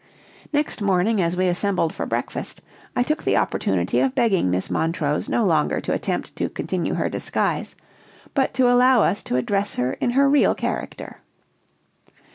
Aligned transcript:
Next 0.51 0.81
morning, 0.81 1.21
as 1.21 1.37
we 1.37 1.47
assembled 1.47 1.93
for 1.93 2.07
breakfast, 2.07 2.59
I 2.95 3.03
took 3.03 3.21
the 3.21 3.37
opportunity 3.37 3.99
of 3.99 4.15
begging 4.15 4.49
Miss 4.49 4.67
Montrose 4.67 5.29
no 5.29 5.45
longer 5.45 5.79
to 5.79 5.93
attempt 5.93 6.35
to 6.37 6.49
continue 6.49 6.95
her 6.95 7.07
disguise, 7.07 7.75
but 8.33 8.51
to 8.55 8.67
allow 8.67 9.03
us 9.03 9.21
to 9.21 9.35
address 9.35 9.75
her 9.75 9.93
in 9.93 10.09
her 10.09 10.27
real 10.27 10.55
character. 10.55 11.17